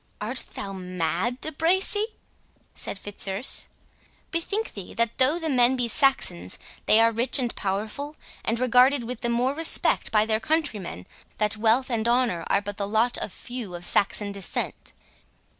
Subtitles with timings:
[0.19, 2.03] "Art thou mad, De Bracy?"
[2.73, 3.67] said Fitzurse.
[4.31, 9.03] "Bethink thee that, though the men be Saxons, they are rich and powerful, and regarded
[9.03, 11.05] with the more respect by their countrymen,
[11.37, 14.91] that wealth and honour are but the lot of few of Saxon descent."